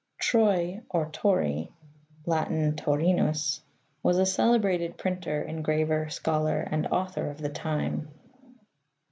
Troy, 0.17 0.81
or 0.89 1.11
Tory 1.11 1.71
(Lat. 2.25 2.47
Torinus), 2.47 3.61
was 4.01 4.17
a 4.17 4.25
celebrated 4.25 4.97
printer, 4.97 5.43
engraver, 5.43 6.09
scholar, 6.09 6.59
and 6.61 6.87
author 6.87 7.29
of 7.29 7.37
the 7.37 7.49
time. 7.49 8.07